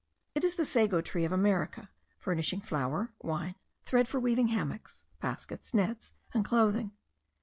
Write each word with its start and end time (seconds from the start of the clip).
It 0.33 0.43
is 0.43 0.55
the 0.55 0.65
sago 0.65 0.99
tree 0.99 1.25
of 1.25 1.31
America, 1.31 1.91
furnishing 2.17 2.59
flour, 2.59 3.13
wine, 3.21 3.53
thread 3.83 4.07
for 4.07 4.19
weaving 4.19 4.47
hammocks, 4.47 5.03
baskets, 5.19 5.75
nets, 5.75 6.13
and 6.33 6.43
clothing. 6.43 6.93